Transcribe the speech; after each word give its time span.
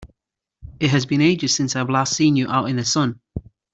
It 0.79 0.89
has 0.89 1.05
been 1.05 1.21
ages 1.21 1.53
since 1.53 1.75
I've 1.75 1.87
last 1.91 2.13
seen 2.15 2.35
you 2.35 2.49
out 2.49 2.71
in 2.71 2.77
the 2.77 2.85
sun! 2.85 3.19